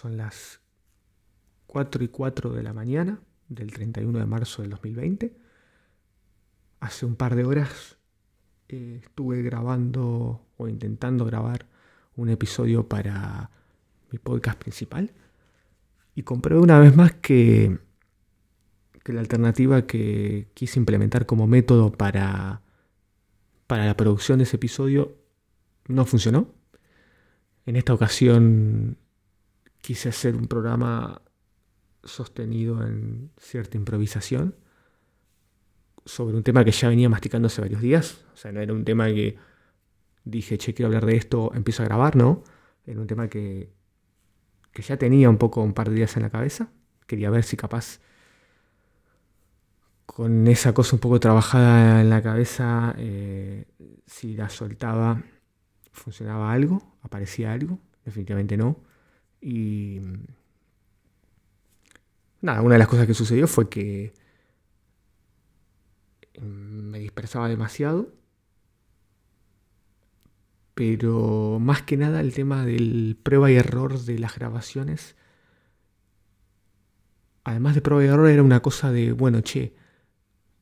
[0.00, 0.60] son las
[1.66, 5.36] 4 y 4 de la mañana del 31 de marzo del 2020.
[6.80, 7.98] Hace un par de horas
[8.68, 11.66] eh, estuve grabando o intentando grabar
[12.16, 13.50] un episodio para
[14.10, 15.12] mi podcast principal
[16.14, 17.78] y comprobé una vez más que,
[19.04, 22.62] que la alternativa que quise implementar como método para,
[23.66, 25.18] para la producción de ese episodio
[25.88, 26.54] no funcionó.
[27.66, 28.96] En esta ocasión
[29.80, 31.22] quise hacer un programa
[32.04, 34.54] sostenido en cierta improvisación
[36.04, 38.24] sobre un tema que ya venía masticando hace varios días.
[38.32, 39.36] O sea, no era un tema que
[40.24, 42.42] dije, che, quiero hablar de esto, empiezo a grabar, ¿no?
[42.86, 43.72] Era un tema que,
[44.72, 46.72] que ya tenía un poco un par de días en la cabeza.
[47.06, 48.00] Quería ver si capaz
[50.06, 53.66] con esa cosa un poco trabajada en la cabeza, eh,
[54.06, 55.22] si la soltaba,
[55.92, 57.78] funcionaba algo, aparecía algo.
[58.04, 58.89] Definitivamente no.
[59.40, 60.00] Y
[62.40, 64.12] nada, una de las cosas que sucedió fue que
[66.40, 68.12] me dispersaba demasiado.
[70.74, 75.16] Pero más que nada el tema del prueba y error de las grabaciones.
[77.44, 79.74] Además de prueba y error era una cosa de, bueno, che,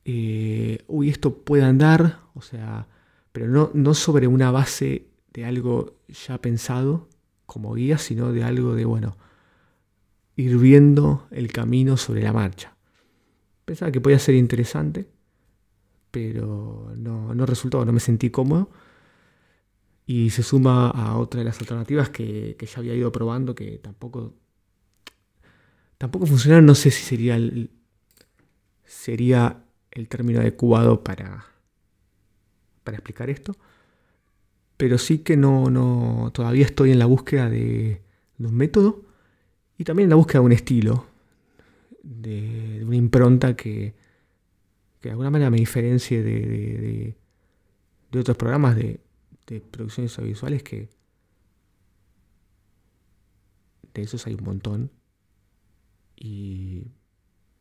[0.04, 2.88] eh, uy, esto puede andar, o sea,
[3.32, 7.08] pero no, no sobre una base de algo ya pensado
[7.48, 9.16] como guía, sino de algo de, bueno,
[10.36, 12.76] ir viendo el camino sobre la marcha.
[13.64, 15.08] Pensaba que podía ser interesante,
[16.10, 18.68] pero no, no resultó, no me sentí cómodo.
[20.04, 24.34] Y se suma a otra de las alternativas que, ya había ido probando, que tampoco,
[25.96, 26.66] tampoco funcionaron.
[26.66, 27.70] No sé si sería el,
[28.84, 31.46] sería el término adecuado para,
[32.84, 33.56] para explicar esto.
[34.78, 38.00] Pero sí que no, no, todavía estoy en la búsqueda de,
[38.38, 39.02] un método
[39.76, 41.06] y también en la búsqueda de un estilo,
[42.04, 43.94] de una impronta que,
[45.00, 47.16] que de alguna manera me diferencie de,
[48.16, 49.00] otros programas de,
[49.70, 50.88] producciones audiovisuales que
[53.94, 54.92] de esos hay un montón.
[56.14, 56.86] Y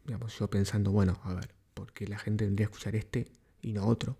[0.05, 3.27] digamos, yo pensando, bueno, a ver, ¿por qué la gente tendría que escuchar este
[3.63, 4.17] y no otro?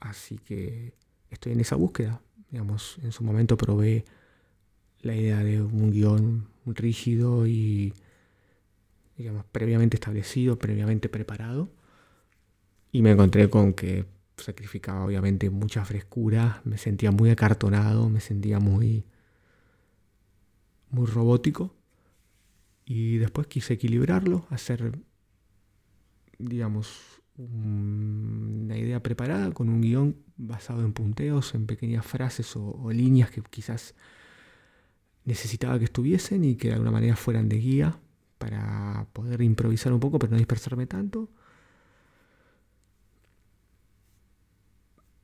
[0.00, 0.94] Así que
[1.30, 2.20] estoy en esa búsqueda.
[2.50, 4.04] Digamos, en su momento probé
[5.00, 7.92] la idea de un guion rígido y
[9.18, 11.68] digamos, previamente establecido, previamente preparado.
[12.92, 14.06] Y me encontré con que
[14.36, 19.04] sacrificaba obviamente mucha frescura, me sentía muy acartonado, me sentía muy,
[20.90, 21.74] muy robótico.
[22.84, 24.98] Y después quise equilibrarlo, hacer,
[26.38, 33.30] digamos, una idea preparada con un guion basado en punteos, en pequeñas frases o, líneas
[33.30, 33.94] que quizás
[35.24, 37.98] necesitaba que estuviesen y que de alguna manera fueran de guía
[38.38, 41.28] para poder improvisar un poco, pero no dispersarme tanto.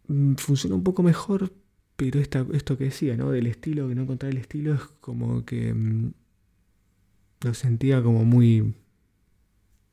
[0.08, 1.52] Mm, funciona un poco mejor,
[1.96, 3.30] pero esto que decía, ¿no?
[3.30, 6.12] Del estilo, que no encontrar el estilo, es como que mm,
[7.42, 8.74] lo sentía como muy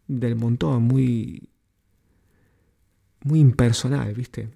[0.08, 1.51] del montón, muy
[3.24, 4.50] muy impersonal, ¿viste?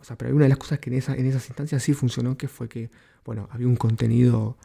[0.00, 1.92] O sea, pero hay una de las cosas que en, esa, en esas instancias sí
[1.94, 2.90] funcionó, que fue que,
[3.24, 4.56] bueno, había un contenido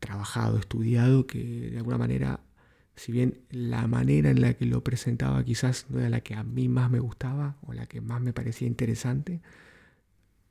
[0.00, 2.40] trabajado, estudiado, que de alguna manera,
[2.96, 6.42] si bien la manera en la que lo presentaba quizás no era la que a
[6.44, 9.40] mí más me gustaba o la que más me parecía interesante,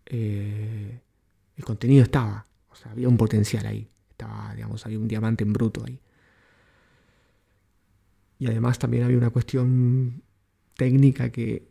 [0.05, 0.99] eh,
[1.55, 5.53] el contenido estaba, o sea, había un potencial ahí, estaba, digamos, había un diamante en
[5.53, 5.99] bruto ahí.
[8.39, 10.21] Y además también había una cuestión
[10.77, 11.67] técnica que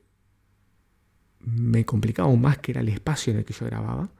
[1.41, 4.11] me complicaba aún más, que era el espacio en el que yo grababa.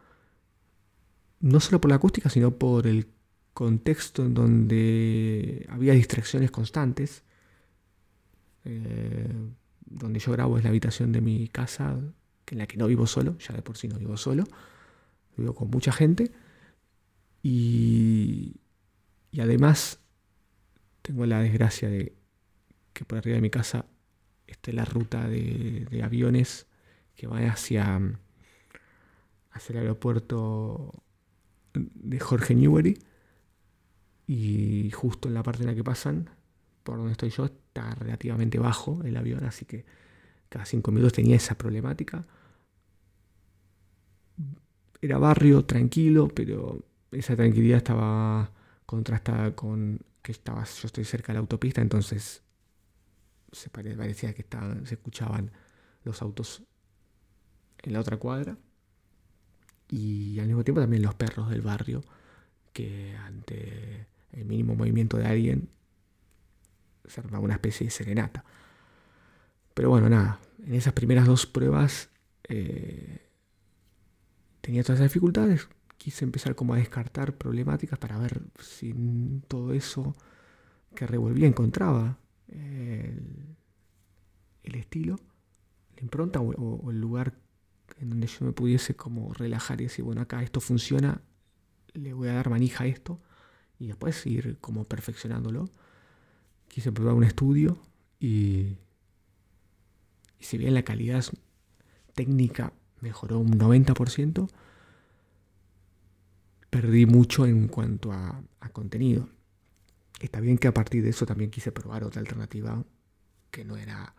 [1.41, 3.09] No solo por la acústica, sino por el
[3.53, 7.25] contexto en donde había distracciones constantes.
[8.65, 9.35] Eh,
[9.85, 11.99] donde yo grabo es la habitación de mi casa,
[12.49, 14.45] en la que no vivo solo, ya de por sí no vivo solo,
[15.37, 16.33] vivo con mucha gente.
[17.43, 18.57] Y,
[19.31, 20.01] y además
[21.03, 22.17] tengo la desgracia de
[22.93, 23.87] que por arriba de mi casa
[24.47, 26.67] esté la ruta de, de aviones
[27.15, 28.01] que va hacia,
[29.51, 30.93] hacia el aeropuerto
[31.75, 32.99] de Jorge Newbery
[34.27, 36.31] y justo en la parte en la que pasan,
[36.83, 39.85] por donde estoy yo, está relativamente bajo el avión, así que
[40.49, 42.25] cada cinco minutos tenía esa problemática.
[45.01, 48.51] Era barrio tranquilo, pero esa tranquilidad estaba
[48.85, 52.43] contrastada con que estaba, yo estoy cerca de la autopista, entonces
[53.53, 54.45] se parecía que
[54.85, 55.51] se escuchaban
[56.05, 56.63] los autos
[57.83, 58.57] en la otra cuadra
[59.89, 62.03] y al mismo tiempo también los perros del barrio
[62.73, 65.69] que ante el mínimo movimiento de alguien
[67.07, 68.45] se arma una especie de serenata.
[69.75, 72.11] Pero bueno, nada, en esas primeras dos pruebas
[72.49, 73.31] eh,
[74.61, 75.69] tenía todas esas dificultades.
[75.97, 78.93] Quise empezar como a descartar problemáticas para ver si
[79.49, 80.15] todo eso
[80.95, 82.19] que revolvía encontraba
[84.67, 85.17] el, estilo,
[85.97, 87.35] la impronta o, el lugar
[87.99, 91.23] en donde yo me pudiese como relajar y decir, bueno, acá esto funciona,
[91.95, 93.21] le voy a dar manija a esto
[93.79, 95.71] y después ir como perfeccionándolo.
[96.69, 97.79] Quise probar un estudio
[98.21, 98.77] y,
[100.39, 101.25] y si bien la calidad
[102.15, 104.49] técnica mejoró un 90%,
[106.71, 108.43] perdí mucho en cuanto a,
[108.73, 109.31] contenido.
[110.21, 112.85] Está bien que a partir de eso también quise probar otra alternativa
[113.51, 114.15] que no era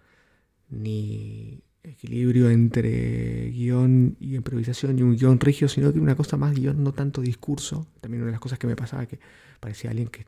[0.69, 6.54] ni equilibrio entre guion y improvisación y un guion rígido, sino que una cosa más
[6.54, 7.88] guion, no tanto discurso.
[8.02, 9.19] También una de las cosas que me pasaba que
[9.60, 10.25] parecía alguien que,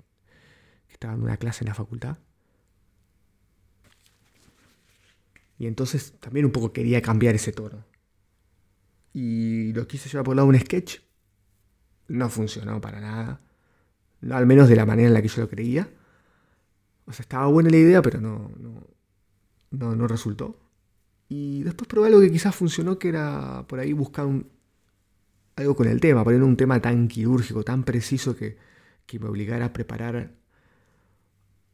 [0.90, 2.18] estaba en una clase en la facultad.
[5.58, 7.86] Y entonces también un poco quería cambiar ese tono.
[9.14, 11.00] Y lo quise llevar por lado un sketch.
[12.08, 13.42] No funcionó para nada.
[14.22, 15.90] No, al menos de la manera en la que yo lo creía.
[17.06, 18.88] O sea, estaba buena la idea, pero no, no,
[19.72, 20.58] no, resultó.
[21.28, 24.28] Y después probé algo que quizás funcionó, que era por ahí buscar
[25.56, 28.58] algo con el tema, poner un tema tan quirúrgico, tan preciso que,
[29.06, 30.34] que me obligara a preparar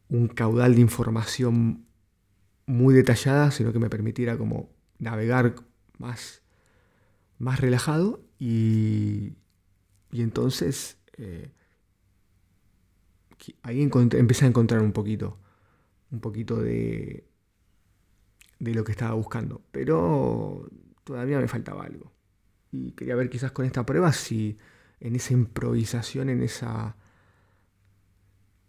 [0.10, 1.86] un caudal de información
[2.66, 4.70] muy detallada, sino que me permitiera como
[5.00, 5.56] navegar
[5.98, 6.42] más,
[7.38, 9.34] más relajado y,
[10.12, 11.52] y entonces eh,
[13.62, 15.38] ahí empecé a encontrar un poquito,
[16.12, 17.25] un poquito de,
[18.60, 20.70] de lo que estaba buscando, pero
[21.04, 22.12] todavía me faltaba algo.
[22.72, 24.58] Y quería ver quizás con esta prueba si
[25.00, 26.96] en esa improvisación, en esa,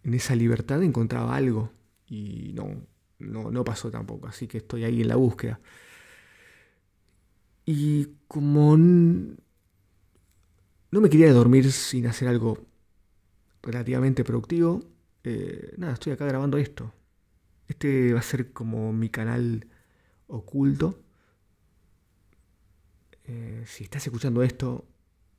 [0.04, 1.72] en esa libertad encontraba algo.
[2.06, 2.86] Y no,
[3.18, 5.60] no, no pasó tampoco, así que estoy ahí en la búsqueda.
[7.64, 9.36] Y como no
[11.00, 12.64] me quería dormir sin hacer algo
[13.62, 14.84] relativamente productivo,
[15.24, 16.92] eh, nada, estoy acá grabando esto.
[17.66, 19.66] Este va a ser como mi canal
[20.26, 20.98] oculto.
[23.24, 24.84] Eh, si estás escuchando esto,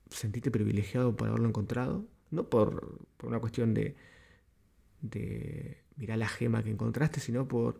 [0.09, 2.05] sentite privilegiado por haberlo encontrado.
[2.31, 3.95] No por, por una cuestión de,
[5.01, 7.79] de mirar la gema que encontraste, sino por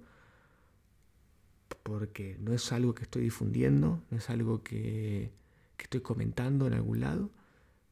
[1.84, 5.32] porque no es algo que estoy difundiendo, no es algo que,
[5.78, 7.32] que estoy comentando en algún lado,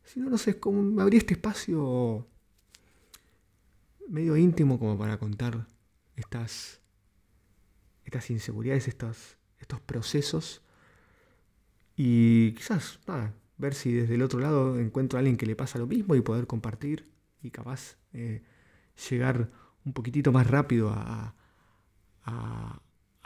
[0.04, 2.28] sino, no sé, es como abrir este espacio
[4.10, 5.66] medio íntimo como para contar
[6.16, 6.82] estas,
[8.06, 9.38] estas inseguridades, estos,
[9.86, 10.62] procesos
[11.96, 13.00] y quizás
[13.58, 16.22] ver si desde el otro lado encuentro a alguien que le pasa lo mismo y
[16.22, 17.10] poder compartir
[17.42, 18.44] y capaz eh,
[19.10, 19.52] llegar
[19.86, 21.36] un poquitito más rápido a,
[22.26, 22.82] a,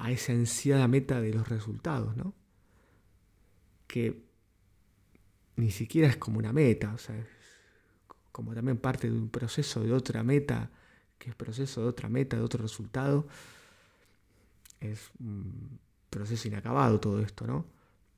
[0.09, 2.33] esa ansiada meta de los resultados, ¿no?
[3.85, 4.23] Que
[5.55, 7.27] ni siquiera es como una meta, o sea, es
[8.31, 10.71] como también parte de un proceso de otra meta,
[11.17, 13.27] que es proceso de otra meta, de otro resultado.
[14.79, 15.79] Es un
[16.09, 17.65] proceso inacabado todo esto, ¿no?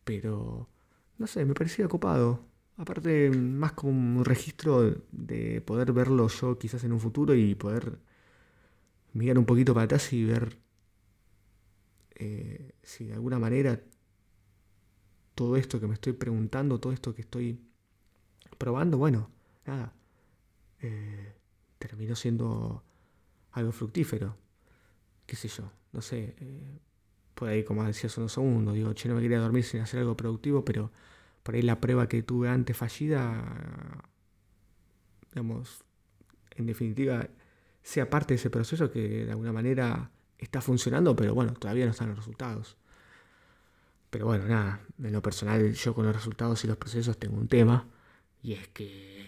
[0.04, 0.70] Pero,
[1.18, 2.46] no sé, me parecía copado.
[2.78, 8.00] Aparte, más como un registro de poder verlo yo quizás en un futuro y poder
[9.14, 10.58] mirar un poquito para atrás y ver
[12.16, 13.82] eh, si de alguna manera
[15.36, 17.60] todo esto que me estoy preguntando, todo esto que estoy
[18.58, 19.30] probando, bueno,
[19.66, 19.94] nada,
[20.82, 21.34] eh,
[21.80, 22.84] terminó siendo
[23.54, 24.36] algo fructífero,
[25.26, 26.80] qué sé yo, no sé, eh,
[27.34, 30.02] por ahí como decía hace unos segundos, digo, che, no me quería dormir sin hacer
[30.02, 30.92] algo productivo, pero
[31.44, 34.04] por ahí la prueba que tuve antes fallida,
[35.32, 35.84] digamos,
[36.56, 37.28] en definitiva,
[37.82, 41.92] sea parte de ese proceso que de alguna manera está funcionando, pero bueno, todavía no
[41.92, 42.78] están los resultados.
[44.10, 47.48] Pero bueno, nada, en lo personal yo con los resultados y los procesos tengo un
[47.48, 47.88] tema,
[48.44, 49.26] y es que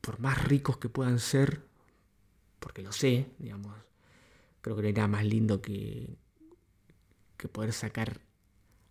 [0.00, 1.62] por más ricos que puedan ser,
[2.58, 3.76] porque lo sé, digamos,
[4.74, 6.16] creo que no hay más lindo que,
[7.36, 8.20] que poder sacar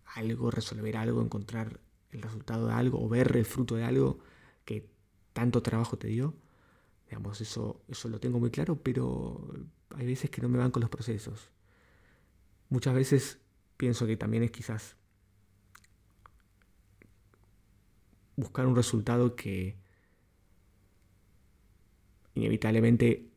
[0.04, 1.80] algo, resolver algo, encontrar
[2.10, 4.18] el resultado de algo o ver el fruto de algo
[4.64, 4.88] que
[5.32, 6.34] tanto trabajo te dio.
[7.08, 9.54] Digamos, eso, eso lo tengo muy claro, pero
[9.96, 11.50] hay veces que no me van con los procesos.
[12.68, 13.38] Muchas veces
[13.76, 14.96] pienso que también es quizás
[18.36, 19.76] buscar un resultado que
[22.34, 23.27] inevitablemente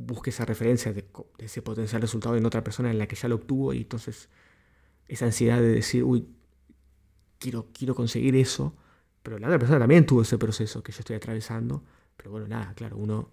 [0.00, 1.06] busque esa referencia de,
[1.38, 4.28] ese potencial resultado en otra persona en la que ya lo obtuvo y entonces
[5.08, 6.26] esa ansiedad de decir, uy,
[7.38, 8.74] quiero, quiero conseguir eso
[9.22, 11.84] Pero la otra persona también tuvo ese proceso que yo estoy atravesando.
[12.16, 13.30] Pero bueno, nada, claro, uno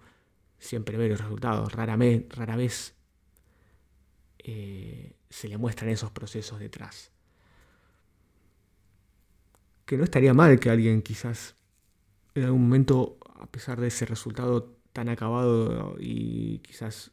[0.59, 1.71] siempre ve los resultados.
[1.71, 1.97] Rara,
[2.29, 2.93] rara vez
[4.39, 7.11] eh, se le muestran esos procesos detrás.
[9.85, 11.55] Que no estaría mal que alguien quizás
[12.35, 17.11] en algún momento, a pesar de ese resultado tan acabado y quizás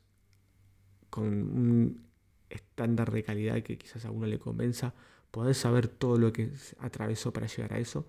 [1.11, 2.07] con un
[2.49, 4.95] estándar de calidad que quizás a uno le convenza,
[5.31, 8.07] poder saber todo lo que atravesó para llegar a eso,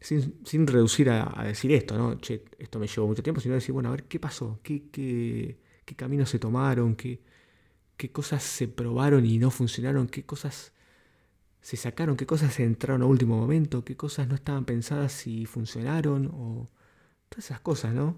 [0.00, 2.18] sin, reducir a, decir esto, ¿no?
[2.18, 4.60] Che, esto me llevó mucho tiempo, sino decir, bueno, a ver, ¿qué pasó?
[4.62, 6.96] ¿Qué, qué, qué caminos se tomaron?
[6.96, 7.20] ¿Qué,
[7.98, 10.06] ¿Qué cosas se probaron y no funcionaron?
[10.06, 10.72] ¿Qué cosas
[11.60, 12.16] se sacaron?
[12.16, 13.84] ¿Qué cosas se entraron a último momento?
[13.84, 16.30] ¿Qué cosas no estaban pensadas y funcionaron?
[16.32, 16.70] O
[17.28, 18.16] todas esas cosas, ¿no?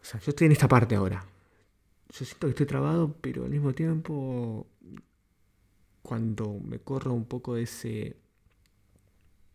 [0.00, 1.24] O sea, yo estoy en esta parte ahora.
[2.08, 4.66] Yo siento que estoy trabado, pero al mismo tiempo,
[6.02, 8.16] cuando me corro un poco de ese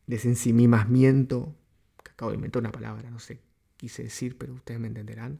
[0.07, 1.55] de ese ensimismamiento,
[2.03, 3.41] que acabo de inventar una palabra, no sé,
[3.77, 5.39] quise decir, pero ustedes me entenderán,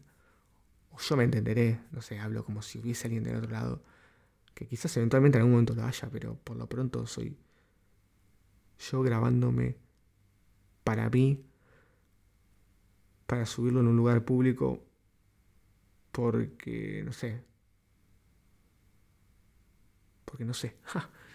[0.92, 3.84] o yo me entenderé, no sé, hablo como si hubiese alguien del otro lado,
[4.54, 7.38] que quizás eventualmente en algún momento lo haya, pero por lo pronto soy
[8.92, 9.78] yo grabándome
[10.84, 11.44] para mí,
[13.26, 14.84] para subirlo en un lugar público,
[16.12, 17.44] porque, no sé,
[20.26, 20.76] porque no sé.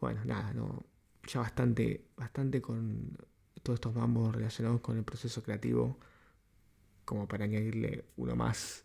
[0.00, 0.84] Bueno, nada, no,
[1.26, 3.16] ya bastante, bastante con
[3.62, 5.98] todos estos mambos relacionados con el proceso creativo,
[7.06, 8.84] como para añadirle uno más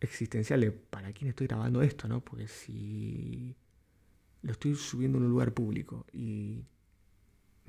[0.00, 2.20] existencial de para quién estoy grabando esto, ¿no?
[2.22, 3.56] Porque si
[4.42, 6.64] lo estoy subiendo en un lugar público y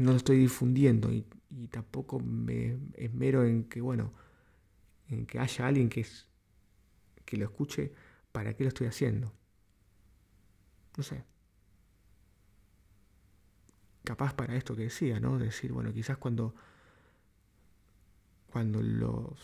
[0.02, 1.26] no lo estoy difundiendo y,
[1.70, 4.14] tampoco me esmero en que, bueno,
[5.10, 6.28] en que haya alguien que, es,
[7.26, 7.92] que lo escuche,
[8.32, 9.34] ¿para qué lo estoy haciendo?
[10.98, 11.26] No sé
[14.04, 15.38] capaz para esto que decía, ¿no?
[15.38, 16.56] Decir, bueno, quizás cuando,
[18.48, 19.40] cuando los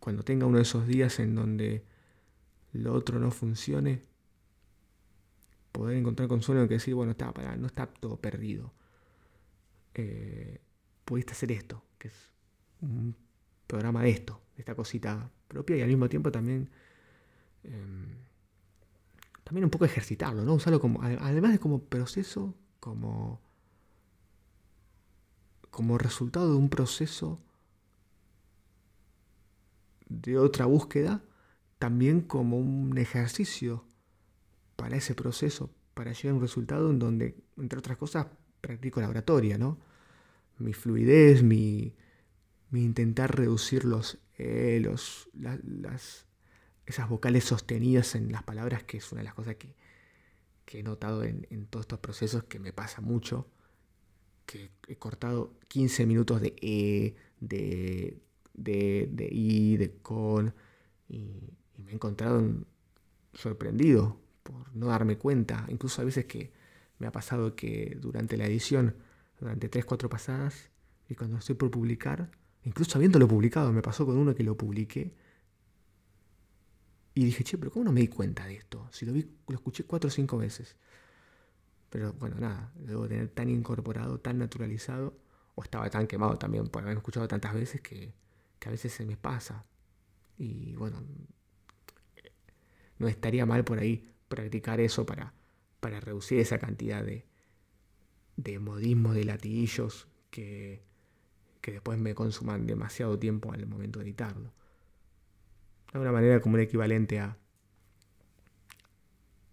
[0.00, 1.84] cuando tenga uno de esos días en donde
[2.72, 4.02] lo otro no funcione,
[5.72, 8.72] poder encontrar consuelo en que decir, bueno, está, no está todo perdido.
[10.00, 10.60] Eh,
[11.04, 12.14] pudiste hacer esto, que es
[12.82, 13.16] un
[13.66, 16.70] programa de esto, de esta cosita propia y al mismo tiempo también
[17.64, 18.06] em,
[19.42, 20.54] también un poco ejercitarlo, ¿no?
[20.54, 23.40] Usarlo como, además de como proceso, como,
[25.70, 27.40] como resultado de un proceso
[30.08, 31.24] de otra búsqueda,
[31.80, 33.84] también como un ejercicio
[34.76, 38.28] para ese proceso, para llegar a un resultado en donde, entre otras cosas,
[38.60, 39.87] practico la oratoria, ¿no?
[40.58, 41.94] Mi fluidez, mi,
[42.72, 46.26] intentar reducir los, eh, los las,
[46.86, 49.74] esas vocales sostenidas en las palabras, que es una de las cosas que,
[50.64, 53.48] que he notado en, todos estos procesos que me pasa mucho,
[54.46, 58.18] que he cortado 15 minutos de E, de,
[58.54, 60.54] de, de I, de con,
[61.08, 62.42] y, me he encontrado
[63.32, 65.66] sorprendido por no darme cuenta.
[65.68, 66.52] Incluso a veces que
[66.98, 68.96] me ha pasado que durante la edición,
[69.38, 70.70] durante 3, 4 pasadas,
[71.08, 72.30] y cuando estoy por publicar,
[72.64, 75.14] incluso habiéndolo publicado, me pasó con uno que lo publiqué,
[77.18, 78.88] y dije, che, pero ¿cómo no me di cuenta de esto?
[78.92, 80.76] Si lo vi, lo escuché cuatro o cinco veces.
[81.90, 85.18] Pero bueno, nada, lo debo tener tan incorporado, tan naturalizado,
[85.56, 88.12] o estaba tan quemado también por haberme escuchado tantas veces que,
[88.64, 89.64] a veces se me pasa.
[90.36, 91.02] Y bueno,
[92.98, 95.34] no estaría mal por ahí practicar eso para,
[95.80, 97.26] para reducir esa cantidad de,
[98.38, 100.80] de modismos, de latiguillos que,
[101.60, 104.58] que después me consuman demasiado tiempo al momento de editarlo
[105.92, 107.36] de alguna manera como un equivalente a,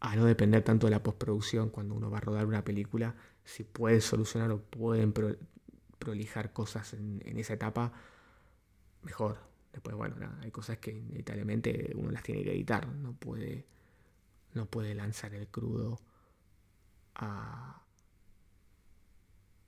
[0.01, 3.63] a no depender tanto de la postproducción cuando uno va a rodar una película, si
[3.63, 5.13] puede solucionar o pueden
[5.97, 7.93] prolijar cosas en, esa etapa,
[9.03, 9.37] mejor.
[9.71, 13.65] Después, bueno, hay cosas que inevitablemente uno las tiene que editar, no puede,
[14.53, 15.99] no puede lanzar el crudo
[17.15, 17.54] a,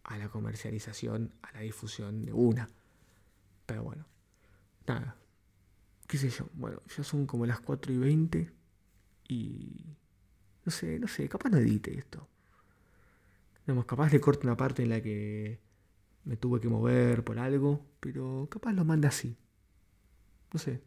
[0.08, 2.70] a la comercialización, a la difusión de una.
[3.66, 4.06] Pero bueno,
[4.88, 5.18] nada,
[6.08, 8.52] qué sé yo, bueno, ya son como las 4 y 20
[9.28, 9.86] y
[10.66, 12.28] no sé, no sé, capaz no edite esto.
[13.66, 15.60] Digamos, capaz le corte una parte en la que
[16.24, 19.38] me tuve que mover por algo, pero capaz lo manda así.
[20.54, 20.82] No sé,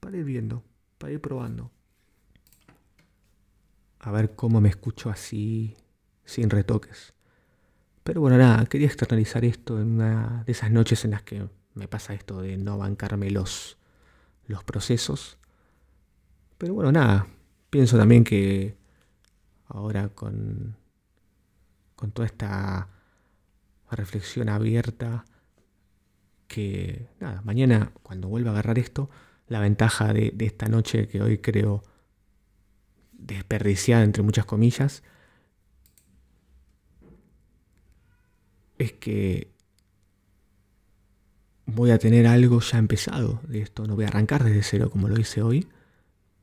[0.00, 0.64] para ir viendo,
[0.96, 1.70] para ir probando.
[4.00, 5.76] A ver cómo me escucho así,
[6.24, 7.12] sin retoques.
[8.08, 11.88] Pero bueno, nada, quería externalizar esto en una de esas noches en las que me
[11.88, 13.76] pasa esto de no bancarme los
[14.46, 15.36] los procesos.
[16.56, 17.26] Pero bueno, nada,
[17.68, 18.78] pienso también que
[19.66, 20.74] ahora con,
[21.96, 22.88] con toda esta
[23.90, 25.26] reflexión abierta
[26.46, 29.10] que, nada, mañana cuando vuelva a agarrar esto,
[29.48, 31.82] la ventaja de, de esta noche que hoy creo
[33.12, 35.02] desperdiciada entre muchas comillas,
[38.78, 39.50] es que
[41.66, 45.08] voy a tener algo ya empezado de esto, no voy a arrancar desde cero como
[45.08, 45.68] lo hice hoy,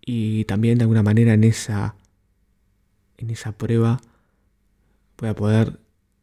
[0.01, 1.95] y también de alguna manera en esa,
[3.17, 3.99] en esa prueba
[5.17, 5.79] voy a poder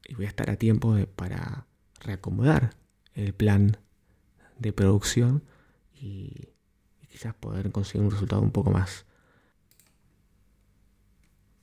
[0.07, 1.67] y voy a estar a tiempo para
[2.01, 2.71] reacomodar
[3.15, 3.79] el plan
[4.59, 5.43] de producción
[5.95, 6.49] y,
[7.01, 9.07] y, quizás poder conseguir un resultado un poco más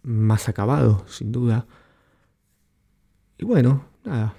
[0.01, 1.67] más acabado, sin duda.
[3.37, 4.35] Y bueno, nada,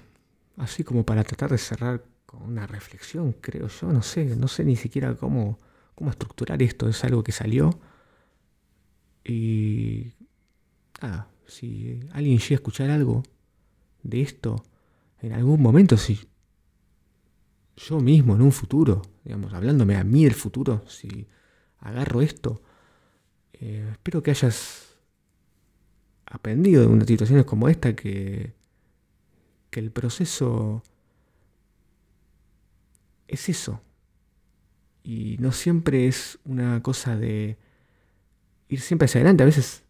[0.61, 4.63] así como para tratar de cerrar con una reflexión, creo yo, no sé, no sé
[4.63, 5.59] ni siquiera cómo
[6.01, 6.89] cómo estructurar esto.
[6.89, 7.79] Es algo que salió.
[9.23, 10.13] Y
[10.99, 13.21] nada, si alguien llega a escuchar algo
[14.01, 14.63] de esto
[15.19, 16.19] en algún momento, si
[17.77, 21.27] yo mismo en un futuro, digamos, hablándome a mí del futuro, si
[21.77, 22.63] agarro esto,
[23.53, 24.95] eh, espero que hayas
[26.25, 28.55] aprendido de unas situaciones como esta que,
[29.71, 30.83] que el proceso
[33.27, 33.81] es eso,
[35.03, 37.57] y no siempre es una cosa de
[38.69, 39.83] ir siempre hacia adelante, a veces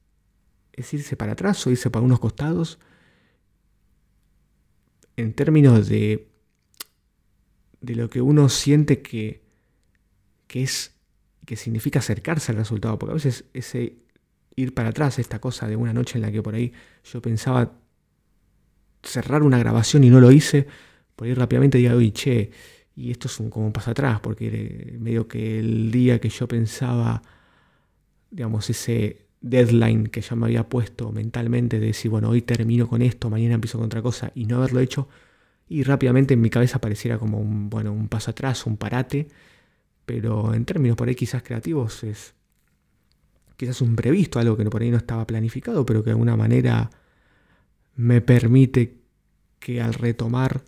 [0.71, 2.79] es irse para atrás o irse para unos costados.
[5.17, 6.29] En términos de,
[7.81, 9.43] de lo que uno siente que,
[10.47, 10.95] que es
[11.45, 13.97] que significa acercarse al resultado, porque a veces ese
[14.55, 16.71] ir para atrás, esta cosa de una noche en la que por ahí
[17.03, 17.73] yo pensaba
[19.03, 20.67] cerrar una grabación y no lo hice,
[21.15, 22.51] por ir rápidamente diga, oye, che,
[22.95, 26.47] y esto es un, como un paso atrás, porque medio que el día que yo
[26.47, 27.21] pensaba,
[28.29, 33.01] digamos, ese deadline que ya me había puesto mentalmente de decir, bueno, hoy termino con
[33.01, 35.09] esto, mañana empiezo con otra cosa, y no haberlo hecho,
[35.67, 39.29] y rápidamente en mi cabeza pareciera como un, bueno, un paso atrás, un parate,
[40.05, 42.35] pero en términos por ahí quizás creativos es
[43.55, 46.89] quizás un previsto, algo que por ahí no estaba planificado, pero que de alguna manera
[48.01, 48.97] me permite
[49.59, 50.63] que al retomar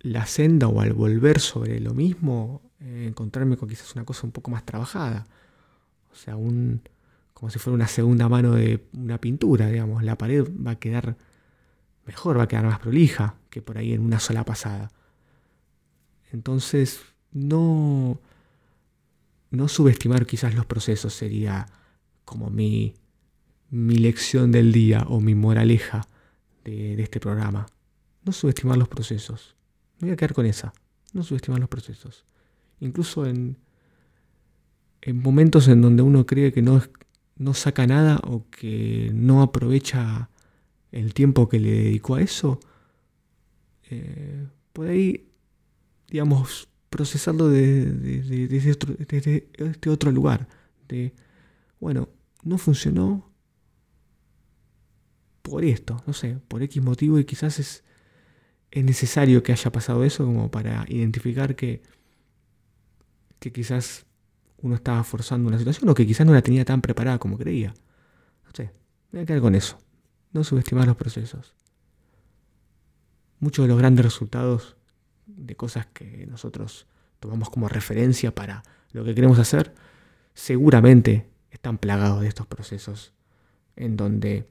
[0.00, 4.32] la senda o al volver sobre lo mismo, eh, encontrarme con quizás una cosa un
[4.32, 5.24] poco más trabajada.
[6.10, 6.82] O sea, un,
[7.32, 10.02] como si fuera una segunda mano de una pintura, digamos.
[10.02, 11.16] La pared va a quedar
[12.06, 14.90] mejor, va a quedar más prolija que por ahí en una sola pasada.
[16.32, 18.18] Entonces, no,
[19.52, 21.68] no subestimar quizás los procesos sería
[22.24, 22.94] como mi,
[23.72, 26.06] mi lección del día o mi moraleja
[26.64, 27.66] de, de este programa.
[28.24, 29.56] No subestimar los procesos
[30.06, 30.72] voy a quedar con esa.
[31.12, 32.24] No subestimar los procesos.
[32.80, 33.56] Incluso en,
[35.00, 36.82] en momentos en donde uno cree que no,
[37.36, 40.28] no saca nada o que no aprovecha
[40.90, 42.60] el tiempo que le dedicó a eso,
[43.90, 45.28] eh, puede ahí,
[46.08, 50.48] digamos, procesarlo desde, este otro lugar.
[50.88, 51.14] De,
[51.80, 52.08] bueno,
[52.42, 53.30] no funcionó
[55.42, 57.84] por esto, no sé, por X motivo y quizás es
[58.72, 61.82] es necesario que haya pasado eso como para identificar que,
[63.38, 64.06] que quizás
[64.56, 67.74] uno estaba forzando una situación o que quizás no la tenía tan preparada como creía.
[68.44, 68.72] No sé,
[69.12, 69.78] voy a quedar con eso.
[70.32, 71.54] No subestimar los procesos.
[73.40, 74.76] Muchos de los grandes resultados
[75.26, 76.86] de cosas que nosotros
[77.20, 79.74] tomamos como referencia para lo que queremos hacer,
[80.32, 83.12] seguramente están plagados de estos procesos
[83.76, 84.48] en donde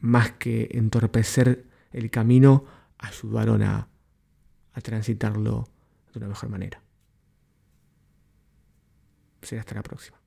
[0.00, 2.64] más que entorpecer el camino,
[2.98, 3.88] ayudaron a,
[4.72, 5.68] a transitarlo
[6.12, 6.82] de una mejor manera.
[9.42, 10.19] Será hasta la próxima.